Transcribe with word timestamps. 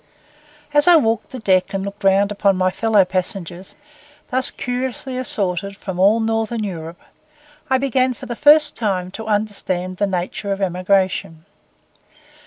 As 0.73 0.87
I 0.87 0.95
walked 0.95 1.29
the 1.29 1.37
deck 1.37 1.75
and 1.75 1.85
looked 1.85 2.03
round 2.03 2.31
upon 2.31 2.57
my 2.57 2.71
fellow 2.71 3.05
passengers, 3.05 3.75
thus 4.31 4.49
curiously 4.49 5.15
assorted 5.15 5.77
from 5.77 5.99
all 5.99 6.19
northern 6.19 6.63
Europe, 6.63 7.01
I 7.69 7.77
began 7.77 8.15
for 8.15 8.25
the 8.25 8.35
first 8.35 8.75
time 8.75 9.11
to 9.11 9.27
understand 9.27 9.97
the 9.97 10.07
nature 10.07 10.51
of 10.51 10.59
emigration. 10.59 11.45